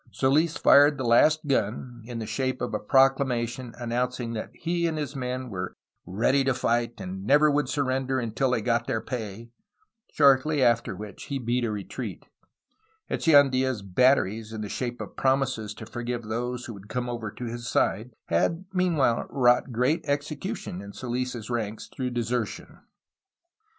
Soils 0.09 0.57
fired 0.57 0.97
the 0.97 1.03
last 1.03 1.45
gun, 1.45 2.01
in 2.07 2.17
the 2.17 2.25
shape 2.25 2.59
of 2.59 2.73
a 2.73 2.79
proclamation 2.79 3.75
announcing 3.77 4.33
that 4.33 4.49
he 4.51 4.87
and 4.87 4.97
his 4.97 5.15
men 5.15 5.51
were 5.51 5.77
"ready 6.07 6.43
to 6.43 6.55
fight 6.55 6.99
and 6.99 7.23
never 7.23 7.51
would 7.51 7.69
surrender 7.69 8.17
until 8.19 8.49
they 8.49 8.61
got 8.63 8.87
their 8.87 8.99
pay," 8.99 9.51
shortly 10.11 10.63
after 10.63 10.95
which 10.95 11.25
he 11.25 11.37
beat 11.37 11.63
a 11.63 11.69
retreat. 11.69 12.25
Echeandla' 13.11 13.69
s 13.69 13.83
"batteries," 13.83 14.51
in 14.51 14.61
the 14.61 14.69
shape 14.69 14.99
of 15.01 15.15
promises 15.15 15.71
to 15.75 15.85
forgive 15.85 16.23
those 16.23 16.65
who 16.65 16.73
would 16.73 16.89
come 16.89 17.07
over 17.07 17.29
to 17.29 17.45
his 17.45 17.67
side, 17.67 18.09
had 18.25 18.65
meanwliile 18.73 19.27
wrought 19.29 19.71
great 19.71 20.03
execution 20.07 20.81
in 20.81 20.93
Soils' 20.93 21.51
ranks 21.51 21.85
through 21.87 22.09
desertion. 22.09 22.79